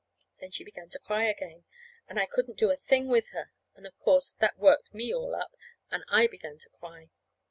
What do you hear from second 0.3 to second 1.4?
Then she began to cry